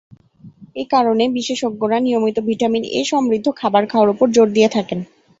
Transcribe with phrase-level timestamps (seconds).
[0.75, 4.99] এ কারণে বিশেষজ্ঞরা নিয়মিত ভিটামিন এ সমৃদ্ধ খাবার খাওয়ার ওপর জোর দিয়ে থাকেন।